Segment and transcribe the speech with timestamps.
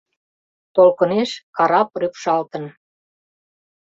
[0.75, 2.65] Толкынеш карап рӱпшалтын.